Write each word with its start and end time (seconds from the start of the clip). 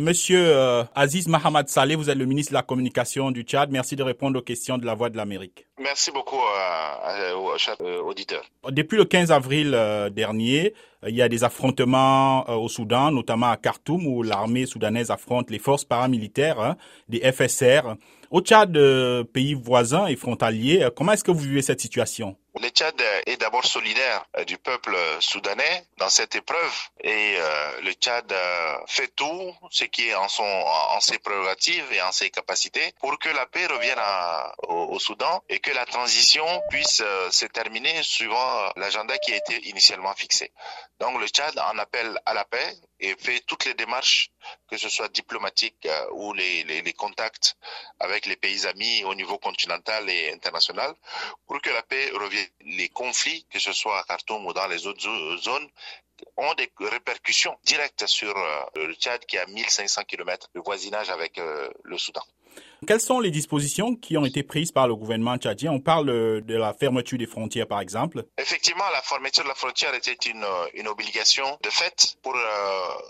Monsieur 0.00 0.46
euh, 0.46 0.84
Aziz 0.94 1.26
Mahamad 1.26 1.68
Saleh, 1.68 1.96
vous 1.96 2.08
êtes 2.08 2.16
le 2.16 2.24
ministre 2.24 2.52
de 2.52 2.54
la 2.54 2.62
Communication 2.62 3.32
du 3.32 3.42
Tchad. 3.42 3.72
Merci 3.72 3.96
de 3.96 4.04
répondre 4.04 4.38
aux 4.38 4.42
questions 4.42 4.78
de 4.78 4.86
la 4.86 4.94
Voix 4.94 5.10
de 5.10 5.16
l'Amérique. 5.16 5.66
Merci 5.80 6.12
beaucoup 6.12 6.36
euh, 6.36 7.34
aux 7.34 7.82
euh, 7.82 8.00
auditeurs. 8.02 8.44
Depuis 8.70 8.96
le 8.96 9.04
15 9.04 9.32
avril 9.32 9.72
dernier, 10.12 10.72
il 11.04 11.16
y 11.16 11.20
a 11.20 11.28
des 11.28 11.42
affrontements 11.42 12.48
au 12.48 12.68
Soudan, 12.68 13.10
notamment 13.10 13.50
à 13.50 13.56
Khartoum, 13.56 14.06
où 14.06 14.22
l'armée 14.22 14.66
soudanaise 14.66 15.10
affronte 15.10 15.50
les 15.50 15.58
forces 15.58 15.84
paramilitaires 15.84 16.60
hein, 16.60 16.76
des 17.08 17.18
FSR. 17.32 17.96
Au 18.30 18.40
Tchad, 18.40 18.78
pays 19.32 19.54
voisin 19.54 20.06
et 20.06 20.14
frontalier, 20.14 20.86
comment 20.94 21.10
est-ce 21.10 21.24
que 21.24 21.32
vous 21.32 21.40
vivez 21.40 21.62
cette 21.62 21.80
situation? 21.80 22.36
Le 22.60 22.68
Tchad 22.70 23.00
est 23.26 23.36
d'abord 23.36 23.64
solidaire 23.64 24.24
euh, 24.36 24.44
du 24.44 24.58
peuple 24.58 24.96
soudanais 25.20 25.86
dans 25.98 26.08
cette 26.08 26.34
épreuve 26.34 26.74
et 27.00 27.36
euh, 27.38 27.80
le 27.82 27.92
Tchad 27.92 28.30
euh, 28.32 28.76
fait 28.86 29.08
tout 29.14 29.54
ce 29.70 29.84
qui 29.84 30.08
est 30.08 30.14
en, 30.14 30.28
son, 30.28 30.42
en 30.42 31.00
ses 31.00 31.18
prérogatives 31.18 31.92
et 31.92 32.02
en 32.02 32.12
ses 32.12 32.30
capacités 32.30 32.92
pour 33.00 33.18
que 33.18 33.28
la 33.28 33.46
paix 33.46 33.66
revienne 33.66 33.98
au, 34.68 34.98
Soudan 34.98 35.42
et 35.48 35.60
que 35.60 35.70
la 35.70 35.86
transition 35.86 36.44
puisse 36.70 37.02
se 37.30 37.46
terminer 37.46 38.02
suivant 38.02 38.72
l'agenda 38.74 39.16
qui 39.18 39.32
a 39.32 39.36
été 39.36 39.68
initialement 39.68 40.12
fixé. 40.14 40.50
Donc 40.98 41.20
le 41.20 41.28
Tchad 41.28 41.56
en 41.58 41.78
appelle 41.78 42.18
à 42.26 42.34
la 42.34 42.44
paix 42.44 42.74
et 43.00 43.14
fait 43.16 43.40
toutes 43.40 43.64
les 43.64 43.74
démarches, 43.74 44.30
que 44.68 44.76
ce 44.76 44.88
soit 44.88 45.08
diplomatiques 45.08 45.88
ou 46.12 46.32
les, 46.32 46.64
les, 46.64 46.82
les 46.82 46.92
contacts 46.92 47.56
avec 48.00 48.26
les 48.26 48.36
pays 48.36 48.66
amis 48.66 49.04
au 49.04 49.14
niveau 49.14 49.38
continental 49.38 50.08
et 50.08 50.32
international, 50.32 50.94
pour 51.46 51.60
que 51.60 51.70
la 51.70 51.82
paix 51.82 52.10
revienne 52.10 52.48
les 52.60 52.88
conflits, 52.88 53.46
que 53.50 53.58
ce 53.58 53.72
soit 53.72 53.98
à 54.00 54.04
Khartoum 54.04 54.46
ou 54.46 54.52
dans 54.52 54.66
les 54.66 54.86
autres 54.86 55.36
zones, 55.38 55.68
ont 56.36 56.54
des 56.54 56.70
répercussions 56.80 57.56
directes 57.64 58.06
sur 58.06 58.36
euh, 58.36 58.64
le 58.74 58.94
Tchad 58.94 59.24
qui 59.26 59.38
a 59.38 59.46
1500 59.46 60.04
km 60.04 60.48
de 60.54 60.60
voisinage 60.60 61.10
avec 61.10 61.38
euh, 61.38 61.70
le 61.84 61.98
Soudan. 61.98 62.22
Quelles 62.86 63.00
sont 63.00 63.18
les 63.18 63.32
dispositions 63.32 63.96
qui 63.96 64.16
ont 64.16 64.24
été 64.24 64.44
prises 64.44 64.70
par 64.70 64.86
le 64.86 64.94
gouvernement 64.94 65.36
tchadien? 65.36 65.72
On 65.72 65.80
parle 65.80 66.06
de 66.06 66.54
la 66.54 66.72
fermeture 66.72 67.18
des 67.18 67.26
frontières, 67.26 67.66
par 67.66 67.80
exemple. 67.80 68.24
Effectivement, 68.38 68.84
la 68.92 69.02
fermeture 69.02 69.42
de 69.42 69.48
la 69.48 69.56
frontière 69.56 69.94
était 69.94 70.12
une, 70.30 70.46
une 70.74 70.86
obligation 70.86 71.58
de 71.62 71.70
fait 71.70 72.16
pour 72.22 72.36
euh, 72.36 72.40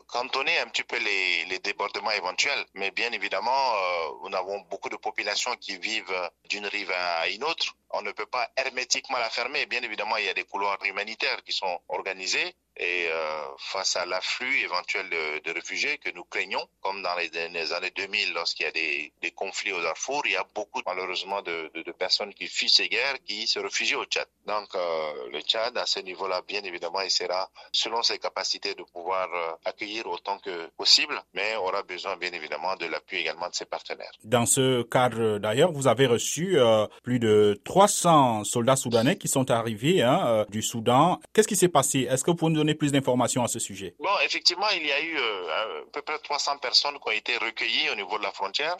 cantonner 0.06 0.58
un 0.60 0.68
petit 0.68 0.84
peu 0.84 0.96
les, 0.98 1.58
débordements 1.58 2.12
éventuels. 2.12 2.64
Mais 2.74 2.90
bien 2.92 3.12
évidemment, 3.12 3.50
euh, 3.50 4.28
nous 4.28 4.36
avons 4.36 4.60
beaucoup 4.70 4.88
de 4.88 4.96
populations 4.96 5.54
qui 5.60 5.76
vivent 5.76 6.30
d'une 6.48 6.66
rive 6.66 6.90
à 6.90 7.28
une 7.28 7.44
autre. 7.44 7.76
On 7.90 8.00
ne 8.02 8.12
peut 8.12 8.26
pas 8.26 8.48
hermétiquement 8.56 9.18
la 9.18 9.28
fermer. 9.28 9.66
Bien 9.66 9.82
évidemment, 9.82 10.16
il 10.16 10.24
y 10.24 10.28
a 10.28 10.34
des 10.34 10.44
couloirs 10.44 10.78
humanitaires 10.84 11.42
qui 11.44 11.52
sont 11.52 11.80
organisés 11.88 12.54
et 12.78 13.08
euh, 13.10 13.42
face 13.58 13.96
à 13.96 14.06
l'afflux 14.06 14.62
éventuel 14.62 15.08
de, 15.10 15.52
réfugiés 15.52 15.98
que 15.98 16.10
nous 16.14 16.24
craignons, 16.24 16.64
comme 16.80 17.02
dans 17.02 17.14
les, 17.16 17.36
années 17.72 17.92
2000 17.96 18.34
lorsqu'il 18.34 18.66
y 18.66 18.68
a 18.68 18.72
des, 18.72 19.12
conflits 19.34 19.72
au 19.72 19.82
Darfour, 19.82 20.22
il 20.26 20.32
y 20.32 20.36
a 20.36 20.44
beaucoup 20.54 20.80
malheureusement 20.86 21.42
de, 21.42 21.70
personnes 21.98 22.32
qui 22.34 22.46
fuient 22.46 22.68
ces 22.68 22.88
guerres, 22.88 23.16
qui 23.26 23.46
se 23.46 23.58
réfugient 23.58 23.96
au 23.96 24.04
Tchad. 24.04 24.26
Donc 24.46 24.68
euh, 24.74 25.12
le 25.32 25.40
Tchad, 25.40 25.76
à 25.76 25.86
ce 25.86 26.00
niveau-là, 26.00 26.42
bien 26.46 26.62
évidemment, 26.62 27.00
essaiera, 27.00 27.50
selon 27.72 28.02
ses 28.02 28.18
capacités, 28.18 28.74
de 28.74 28.82
pouvoir 28.84 29.28
euh, 29.34 29.52
accueillir 29.64 30.06
autant 30.06 30.38
que 30.38 30.68
possible, 30.76 31.20
mais 31.34 31.56
aura 31.56 31.82
besoin, 31.82 32.16
bien 32.16 32.32
évidemment, 32.32 32.76
de 32.76 32.86
l'appui 32.86 33.18
également 33.18 33.48
de 33.48 33.54
ses 33.54 33.64
partenaires. 33.64 34.12
Dans 34.22 34.46
ce 34.46 34.82
cadre, 34.82 35.38
d'ailleurs, 35.38 35.72
vous 35.72 35.88
avez 35.88 36.06
reçu 36.06 36.58
plus 37.02 37.18
de 37.18 37.60
300 37.64 38.44
soldats 38.44 38.76
soudanais 38.76 39.16
qui 39.16 39.28
sont 39.28 39.50
arrivés 39.50 40.02
hein, 40.02 40.46
du 40.48 40.62
Soudan. 40.62 41.20
Qu'est-ce 41.32 41.48
qui 41.48 41.56
s'est 41.56 41.68
passé? 41.68 42.06
Est-ce 42.08 42.22
que 42.22 42.30
vous 42.30 42.36
pouvez 42.36 42.52
nous 42.52 42.67
plus 42.74 42.92
d'informations 42.92 43.42
à 43.44 43.48
ce 43.48 43.58
sujet 43.58 43.94
Bon, 43.98 44.10
effectivement, 44.24 44.68
il 44.70 44.86
y 44.86 44.92
a 44.92 45.00
eu 45.00 45.18
à 45.18 45.66
peu 45.92 46.02
près 46.02 46.18
300 46.18 46.58
personnes 46.58 46.98
qui 46.98 47.08
ont 47.08 47.12
été 47.12 47.36
recueillies 47.36 47.90
au 47.90 47.94
niveau 47.94 48.18
de 48.18 48.22
la 48.22 48.32
frontière. 48.32 48.76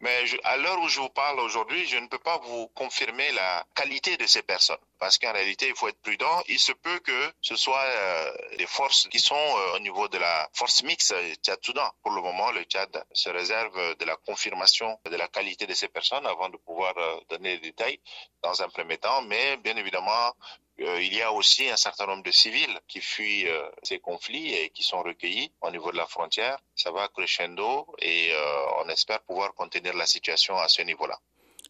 Mais 0.00 0.24
à 0.44 0.56
l'heure 0.56 0.80
où 0.80 0.88
je 0.88 1.00
vous 1.00 1.08
parle 1.08 1.40
aujourd'hui, 1.40 1.86
je 1.86 1.98
ne 1.98 2.06
peux 2.06 2.18
pas 2.18 2.38
vous 2.38 2.68
confirmer 2.68 3.30
la 3.32 3.64
qualité 3.74 4.16
de 4.16 4.26
ces 4.26 4.42
personnes. 4.42 4.78
Parce 4.98 5.18
qu'en 5.18 5.32
réalité, 5.32 5.68
il 5.68 5.74
faut 5.74 5.88
être 5.88 6.00
prudent. 6.02 6.42
Il 6.48 6.58
se 6.58 6.72
peut 6.72 6.98
que 7.00 7.32
ce 7.40 7.56
soit 7.56 7.82
euh, 7.82 8.32
des 8.56 8.66
forces 8.66 9.08
qui 9.08 9.20
sont 9.20 9.34
euh, 9.34 9.76
au 9.76 9.78
niveau 9.80 10.08
de 10.08 10.18
la 10.18 10.48
force 10.52 10.82
mixte 10.82 11.14
Tchad-Soudan. 11.42 11.90
Pour 12.02 12.12
le 12.12 12.22
moment, 12.22 12.50
le 12.50 12.62
Tchad 12.62 13.04
se 13.12 13.30
réserve 13.30 13.96
de 13.96 14.04
la 14.04 14.16
confirmation 14.16 14.98
de 15.04 15.16
la 15.16 15.28
qualité 15.28 15.66
de 15.66 15.74
ces 15.74 15.88
personnes 15.88 16.26
avant 16.26 16.48
de 16.48 16.56
pouvoir 16.56 16.94
euh, 16.96 17.20
donner 17.30 17.58
des 17.58 17.68
détails 17.70 18.00
dans 18.42 18.60
un 18.62 18.68
premier 18.68 18.98
temps. 18.98 19.22
Mais 19.22 19.56
bien 19.58 19.76
évidemment, 19.76 20.32
euh, 20.80 21.02
il 21.02 21.14
y 21.14 21.22
a 21.22 21.32
aussi 21.32 21.68
un 21.68 21.76
certain 21.76 22.06
nombre 22.06 22.22
de 22.22 22.30
civils 22.30 22.78
qui 22.86 23.00
fuient 23.00 23.48
euh, 23.48 23.62
ces 23.82 23.98
conflits 23.98 24.54
et 24.54 24.70
qui 24.70 24.84
sont 24.84 25.02
recueillis 25.02 25.50
au 25.60 25.70
niveau 25.70 25.90
de 25.90 25.96
la 25.96 26.06
frontière. 26.06 26.58
Ça 26.76 26.92
va 26.92 27.08
crescendo 27.08 27.86
et 28.00 28.30
euh, 28.32 28.84
on 28.84 28.88
espère 28.88 29.20
pouvoir 29.22 29.54
contenir 29.54 29.96
la 29.96 30.06
situation 30.06 30.56
à 30.56 30.68
ce 30.68 30.82
niveau-là. 30.82 31.18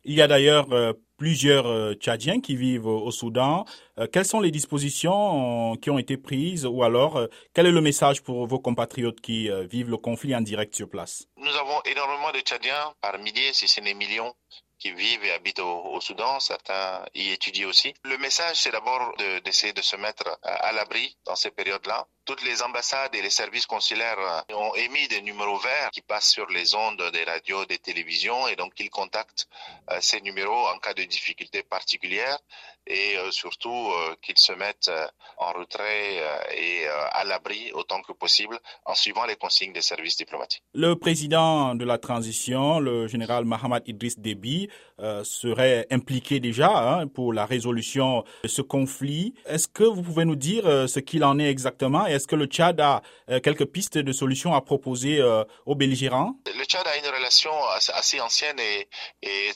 Il 0.04 0.14
y 0.14 0.22
a 0.22 0.28
d'ailleurs 0.28 0.68
plusieurs 1.16 1.94
Tchadiens 1.94 2.40
qui 2.40 2.54
vivent 2.54 2.86
au 2.86 3.10
Soudan. 3.10 3.64
quelles 4.12 4.24
sont 4.24 4.40
les 4.40 4.52
dispositions 4.52 5.74
qui 5.76 5.90
ont 5.90 5.98
été 5.98 6.16
prises 6.16 6.64
ou 6.64 6.84
alors 6.84 7.26
quel 7.52 7.66
est 7.66 7.72
le 7.72 7.80
message 7.80 8.22
pour 8.22 8.46
vos 8.46 8.60
compatriotes 8.60 9.20
qui 9.20 9.50
vivent 9.68 9.90
le 9.90 9.96
conflit 9.96 10.36
en 10.36 10.40
direct 10.40 10.74
sur 10.76 10.88
place? 10.88 11.26
Nous 11.36 11.54
avons 11.56 11.82
énormément 11.84 12.30
de 12.30 12.38
Tchadiens, 12.38 12.94
par 13.00 13.18
milliers, 13.18 13.52
si 13.52 13.66
ce 13.66 13.80
n'est 13.80 13.92
millions, 13.92 14.32
qui 14.78 14.92
vivent 14.92 15.24
et 15.24 15.32
habitent 15.32 15.60
au, 15.60 16.00
Soudan, 16.00 16.38
certains 16.40 17.04
y 17.14 17.30
étudient 17.30 17.68
aussi. 17.68 17.94
Le 18.04 18.16
message, 18.18 18.56
c'est 18.56 18.70
d'abord 18.70 19.14
d'essayer 19.44 19.72
de, 19.72 19.82
se 19.82 19.96
mettre 19.96 20.38
à, 20.42 20.72
l'abri 20.72 21.16
dans 21.24 21.36
ces 21.36 21.50
périodes-là. 21.50 22.06
Toutes 22.28 22.44
les 22.44 22.60
ambassades 22.60 23.14
et 23.14 23.22
les 23.22 23.30
services 23.30 23.64
consulaires 23.64 24.44
ont 24.52 24.74
émis 24.74 25.08
des 25.08 25.22
numéros 25.22 25.56
verts 25.56 25.88
qui 25.90 26.02
passent 26.02 26.28
sur 26.28 26.46
les 26.50 26.74
ondes 26.74 27.02
des 27.10 27.24
radios, 27.24 27.64
des 27.64 27.78
télévisions, 27.78 28.46
et 28.48 28.54
donc 28.54 28.74
ils 28.78 28.90
contactent 28.90 29.48
euh, 29.90 29.96
ces 30.02 30.20
numéros 30.20 30.66
en 30.68 30.78
cas 30.78 30.92
de 30.92 31.04
difficultés 31.04 31.62
particulières 31.62 32.38
et 32.86 33.16
euh, 33.16 33.30
surtout 33.30 33.70
euh, 33.70 34.14
qu'ils 34.20 34.36
se 34.36 34.52
mettent 34.52 34.90
en 35.38 35.52
retrait 35.52 36.22
et 36.54 36.86
à 37.12 37.24
l'abri 37.24 37.72
autant 37.72 38.02
que 38.02 38.12
possible 38.12 38.58
en 38.84 38.94
suivant 38.94 39.24
les 39.24 39.36
consignes 39.36 39.72
des 39.72 39.80
services 39.80 40.18
diplomatiques. 40.18 40.62
Le 40.74 40.96
président 40.96 41.74
de 41.74 41.84
la 41.86 41.96
transition, 41.96 42.78
le 42.78 43.08
général 43.08 43.46
Mohamed 43.46 43.84
Idriss 43.86 44.18
Déby, 44.18 44.68
euh, 45.00 45.22
serait 45.22 45.86
impliqué 45.92 46.40
déjà 46.40 46.70
hein, 46.76 47.06
pour 47.06 47.32
la 47.32 47.46
résolution 47.46 48.24
de 48.42 48.48
ce 48.48 48.62
conflit. 48.62 49.32
Est-ce 49.46 49.68
que 49.68 49.84
vous 49.84 50.02
pouvez 50.02 50.24
nous 50.24 50.34
dire 50.34 50.66
euh, 50.66 50.88
ce 50.88 50.98
qu'il 50.98 51.22
en 51.22 51.38
est 51.38 51.48
exactement? 51.48 52.04
Est-ce 52.18 52.26
que 52.26 52.34
le 52.34 52.46
Tchad 52.46 52.80
a 52.80 53.00
euh, 53.30 53.38
quelques 53.38 53.66
pistes 53.66 53.96
de 53.96 54.12
solutions 54.12 54.52
à 54.52 54.60
proposer 54.60 55.22
aux 55.66 55.76
belligérants? 55.76 56.34
Le 56.46 56.64
Tchad 56.64 56.84
a 56.84 56.96
une 56.96 57.06
relation 57.06 57.52
assez, 57.94 58.20
ancienne 58.20 58.58
et, 58.58 58.88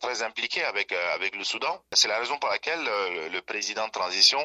très 0.00 0.22
impliquée 0.22 0.62
avec, 0.62 0.92
avec 1.14 1.34
le 1.34 1.42
Soudan. 1.42 1.82
C'est 1.92 2.06
la 2.06 2.20
raison 2.20 2.38
pour 2.38 2.50
laquelle 2.50 2.78
le, 3.32 3.40
président 3.40 3.86
de 3.86 3.90
transition 3.90 4.38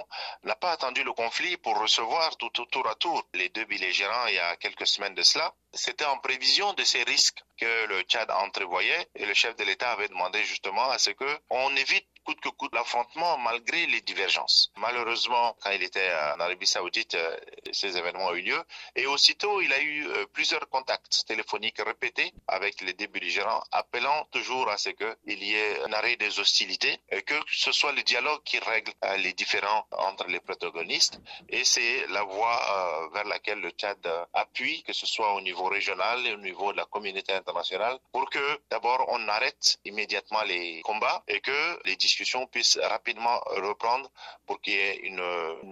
n'a 0.43 0.55
pas 0.55 0.71
attendu 0.71 1.03
le 1.03 1.13
conflit 1.13 1.57
pour 1.57 1.79
recevoir 1.79 2.35
tout, 2.37 2.49
tout, 2.49 2.65
tour 2.65 2.87
à 2.87 2.95
tour 2.95 3.23
les 3.35 3.49
deux 3.49 3.65
belligérants 3.65 4.25
il 4.29 4.35
y 4.35 4.39
a 4.39 4.55
quelques 4.55 4.87
semaines 4.87 5.13
de 5.13 5.21
cela. 5.21 5.53
C'était 5.77 6.05
en 6.05 6.17
prévision 6.17 6.73
de 6.73 6.83
ces 6.83 7.03
risques 7.03 7.43
que 7.55 7.85
le 7.85 8.01
Tchad 8.01 8.31
entrevoyait 8.31 9.07
et 9.15 9.27
le 9.27 9.33
chef 9.35 9.55
de 9.57 9.63
l'État 9.63 9.91
avait 9.91 10.07
demandé 10.07 10.43
justement 10.43 10.89
à 10.89 10.97
ce 10.97 11.11
que 11.11 11.39
on 11.51 11.75
évite 11.75 12.07
coûte 12.27 12.41
que 12.41 12.49
coûte 12.49 12.73
l'affrontement 12.75 13.37
malgré 13.37 13.85
les 13.85 14.01
divergences. 14.01 14.69
Malheureusement, 14.75 15.55
quand 15.61 15.71
il 15.71 15.81
était 15.81 16.11
en 16.35 16.39
Arabie 16.41 16.67
Saoudite, 16.67 17.15
euh, 17.15 17.37
ces 17.71 17.95
événements 17.97 18.25
ont 18.25 18.35
eu 18.35 18.41
lieu 18.41 18.61
et 18.97 19.05
aussitôt 19.07 19.61
il 19.61 19.71
a 19.71 19.79
eu 19.81 20.05
euh, 20.07 20.25
plusieurs 20.33 20.67
contacts 20.67 21.25
téléphoniques 21.25 21.81
répétés 21.81 22.33
avec 22.49 22.81
les 22.81 22.91
deux 22.91 23.07
belligérants, 23.07 23.63
appelant 23.71 24.25
toujours 24.31 24.69
à 24.69 24.77
ce 24.77 24.89
qu'il 24.89 25.41
y 25.41 25.55
ait 25.55 25.81
un 25.85 25.93
arrêt 25.93 26.17
des 26.17 26.37
hostilités 26.39 26.99
et 27.11 27.21
que 27.21 27.35
ce 27.49 27.71
soit 27.71 27.93
le 27.93 28.03
dialogue 28.03 28.43
qui 28.43 28.59
règle 28.59 28.91
euh, 29.05 29.15
les 29.17 29.31
différends 29.31 29.85
entre 29.91 30.27
les 30.27 30.41
protagonistes 30.41 31.21
et 31.47 31.63
c'est 31.63 32.07
la 32.09 32.23
voie 32.23 33.09
vers 33.13 33.23
laquelle 33.23 33.59
le 33.59 33.69
Tchad 33.69 34.05
appuie, 34.33 34.83
que 34.83 34.91
ce 34.91 35.05
soit 35.05 35.33
au 35.33 35.39
niveau 35.39 35.66
régional 35.69 36.25
et 36.27 36.33
au 36.33 36.37
niveau 36.37 36.71
de 36.71 36.77
la 36.77 36.85
communauté 36.85 37.33
internationale, 37.33 37.97
pour 38.11 38.29
que 38.29 38.59
d'abord 38.69 39.05
on 39.09 39.27
arrête 39.27 39.77
immédiatement 39.85 40.43
les 40.43 40.81
combats 40.81 41.23
et 41.27 41.39
que 41.41 41.79
les 41.85 41.95
discussions 41.95 42.17
discussion 42.17 42.47
puisse 42.47 42.79
rapidement 42.81 43.39
reprendre 43.67 44.09
pour 44.47 44.59
qu'il 44.61 44.73
y 44.73 44.77
ait 44.77 44.99
une, 45.03 45.23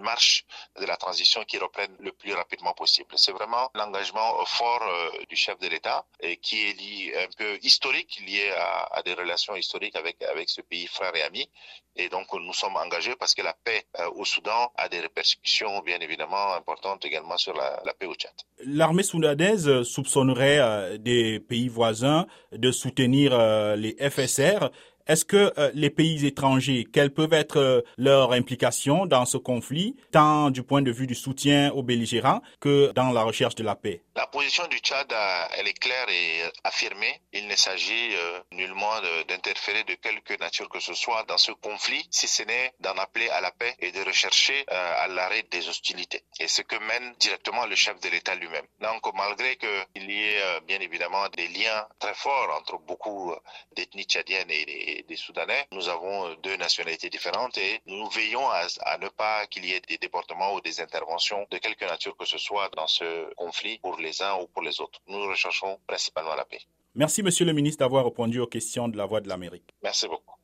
marche 0.09 0.45
de 0.79 0.85
la 0.85 0.97
transition 0.97 1.43
qui 1.49 1.57
reprenne 1.57 1.93
le 1.99 2.11
plus 2.11 2.33
rapidement 2.33 2.73
possible. 2.73 3.11
C'est 3.15 3.31
vraiment 3.31 3.65
l'engagement 3.73 4.29
fort 4.45 4.83
euh, 4.83 5.09
du 5.29 5.35
chef 5.35 5.57
de 5.59 5.67
l'État 5.67 6.05
qui 6.41 6.57
est 6.67 6.73
lié, 6.81 7.13
un 7.25 7.31
peu 7.37 7.57
historique, 7.63 8.21
lié 8.27 8.51
à, 8.97 9.01
des 9.03 9.13
relations 9.13 9.55
historiques 9.55 9.95
avec, 9.95 10.21
avec 10.23 10.49
ce 10.49 10.61
pays 10.61 10.87
frère 10.87 11.15
et 11.15 11.23
ami. 11.23 11.49
Et 11.97 12.09
donc, 12.09 12.27
nous 12.33 12.53
sommes 12.53 12.75
engagés 12.75 13.15
parce 13.15 13.33
que 13.33 13.41
la 13.41 13.53
paix 13.53 13.85
euh, 13.99 14.09
au 14.15 14.25
Soudan 14.25 14.71
a 14.75 14.89
des 14.89 14.99
répercussions, 14.99 15.79
bien 15.79 15.99
évidemment, 16.01 16.53
importantes 16.53 17.05
également 17.05 17.37
sur 17.37 17.53
la, 17.53 17.81
la 17.85 17.93
paix 17.93 18.05
au 18.05 18.15
Tchad. 18.15 18.33
L'armée 18.65 19.03
soudanaise 19.03 19.83
soupçonnerait 19.85 20.59
euh, 20.59 20.97
des 20.97 21.39
pays 21.39 21.69
voisins 21.69 22.27
de 22.51 22.71
soutenir 22.71 23.37
les 23.77 23.95
FSR. 23.99 24.69
Est-ce 25.07 25.23
que 25.23 25.53
euh, 25.59 25.69
les 25.75 25.91
pays 25.91 26.25
étrangers, 26.25 26.87
quelles 26.91 27.13
peuvent 27.13 27.33
être 27.33 27.57
euh, 27.57 27.81
leurs 27.95 28.31
implications 28.31 29.05
dans 29.05 29.25
ce 29.25 29.37
conflit, 29.37 29.95
tant 30.11 30.49
du 30.49 30.63
point 30.63 30.81
de 30.81 30.91
vue 30.91 31.05
du 31.05 31.13
soutien 31.13 31.71
aux 31.73 31.83
belligérants 31.83 32.41
que 32.59 32.91
dans 32.93 33.11
la 33.11 33.21
recherche 33.21 33.53
de 33.53 33.63
la 33.63 33.75
paix? 33.75 34.01
La 34.15 34.25
position 34.25 34.65
du 34.65 34.79
Tchad, 34.79 35.13
elle 35.57 35.67
est 35.67 35.77
claire 35.77 36.09
et 36.09 36.41
affirmée. 36.63 37.21
Il 37.33 37.47
ne 37.47 37.55
s'agit 37.55 38.15
nullement 38.53 39.01
d'interférer 39.27 39.83
de 39.83 39.93
quelque 39.95 40.39
nature 40.39 40.69
que 40.69 40.79
ce 40.79 40.93
soit 40.93 41.23
dans 41.27 41.37
ce 41.37 41.51
conflit, 41.51 42.07
si 42.09 42.27
ce 42.27 42.43
n'est 42.43 42.73
d'en 42.79 42.93
appeler 42.93 43.29
à 43.29 43.41
la 43.41 43.51
paix 43.51 43.75
et 43.79 43.91
de 43.91 43.99
rechercher 44.01 44.65
à 44.69 45.07
l'arrêt 45.09 45.43
des 45.51 45.67
hostilités. 45.67 46.23
Et 46.39 46.47
ce 46.47 46.61
que 46.61 46.77
mène 46.77 47.13
directement 47.19 47.65
le 47.65 47.75
chef 47.75 47.99
de 47.99 48.07
l'État 48.09 48.35
lui-même. 48.35 48.65
Donc, 48.79 49.01
malgré 49.15 49.57
qu'il 49.57 50.09
y 50.09 50.23
ait 50.23 50.61
bien 50.65 50.79
évidemment 50.79 51.27
des 51.35 51.49
liens 51.49 51.85
très 51.99 52.13
forts 52.13 52.57
entre 52.57 52.77
beaucoup 52.79 53.33
d'ethnies 53.75 54.05
tchadiennes 54.05 54.49
et 54.49 54.94
des, 55.03 55.15
Soudanais. 55.15 55.65
Nous 55.71 55.89
avons 55.89 56.27
euh, 56.27 56.35
deux 56.43 56.57
nationalités 56.57 57.09
différentes 57.09 57.57
et 57.57 57.81
nous 57.85 58.07
veillons 58.09 58.47
à, 58.49 58.67
à 58.81 58.97
ne 58.97 59.07
pas 59.09 59.47
qu'il 59.47 59.65
y 59.65 59.71
ait 59.71 59.81
des 59.81 59.97
déportements 59.97 60.53
ou 60.53 60.61
des 60.61 60.81
interventions 60.81 61.45
de 61.51 61.57
quelque 61.57 61.85
nature 61.85 62.15
que 62.17 62.25
ce 62.25 62.37
soit 62.37 62.69
dans 62.75 62.87
ce 62.87 63.33
conflit 63.35 63.79
pour 63.79 63.97
les 63.97 64.21
uns 64.21 64.35
ou 64.41 64.47
pour 64.47 64.61
les 64.61 64.79
autres. 64.81 64.99
Nous 65.07 65.21
recherchons 65.27 65.79
principalement 65.87 66.35
la 66.35 66.45
paix. 66.45 66.59
Merci, 66.95 67.23
Monsieur 67.23 67.45
le 67.45 67.53
ministre, 67.53 67.79
d'avoir 67.79 68.05
répondu 68.05 68.39
aux 68.39 68.47
questions 68.47 68.87
de 68.87 68.97
la 68.97 69.05
Voix 69.05 69.19
de 69.19 69.27
l'Amérique. 69.27 69.69
Merci 69.83 70.07
beaucoup. 70.07 70.34